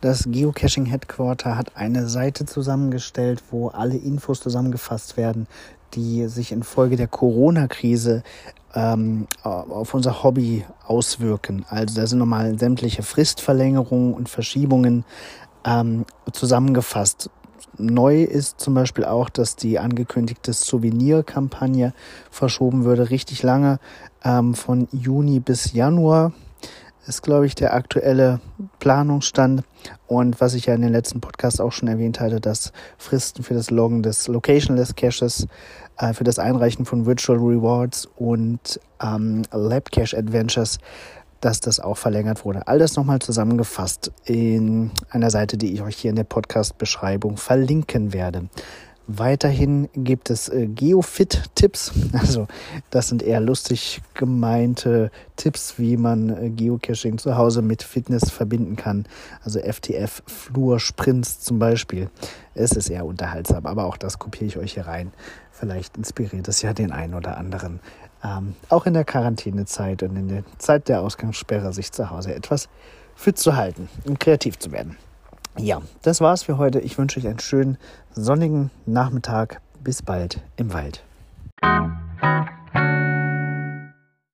[0.00, 5.46] Das Geocaching Headquarter hat eine Seite zusammengestellt, wo alle Infos zusammengefasst werden,
[5.92, 8.22] die sich infolge der Corona-Krise
[8.74, 11.66] ähm, auf unser Hobby auswirken.
[11.68, 15.04] Also da sind nochmal sämtliche Fristverlängerungen und Verschiebungen
[15.66, 17.28] ähm, zusammengefasst.
[17.76, 21.92] Neu ist zum Beispiel auch, dass die angekündigte Souvenir-Kampagne
[22.30, 23.80] verschoben würde, richtig lange,
[24.24, 26.32] ähm, von Juni bis Januar
[27.06, 28.40] ist, glaube ich, der aktuelle
[28.78, 29.62] Planungsstand.
[30.06, 33.54] Und was ich ja in den letzten Podcasts auch schon erwähnt hatte, dass Fristen für
[33.54, 35.46] das Loggen des Locationless Caches,
[35.98, 40.78] äh, für das Einreichen von Virtual Rewards und ähm, Lab Cache Adventures
[41.40, 42.66] dass das auch verlängert wurde.
[42.68, 48.12] All das nochmal zusammengefasst in einer Seite, die ich euch hier in der Podcast-Beschreibung verlinken
[48.12, 48.48] werde.
[49.12, 51.92] Weiterhin gibt es äh, Geofit-Tipps.
[52.12, 52.46] Also
[52.90, 58.76] das sind eher lustig gemeinte Tipps, wie man äh, Geocaching zu Hause mit Fitness verbinden
[58.76, 59.06] kann.
[59.42, 62.08] Also FTF, Flur, Sprints zum Beispiel.
[62.54, 65.12] Es ist eher unterhaltsam, aber auch das kopiere ich euch hier rein.
[65.50, 67.80] Vielleicht inspiriert es ja den einen oder anderen,
[68.22, 72.68] ähm, auch in der Quarantänezeit und in der Zeit der Ausgangssperre sich zu Hause etwas
[73.16, 74.96] fit zu halten und kreativ zu werden.
[75.58, 76.80] Ja, das war's für heute.
[76.80, 77.78] Ich wünsche euch einen schönen
[78.14, 79.60] sonnigen Nachmittag.
[79.82, 81.02] Bis bald im Wald.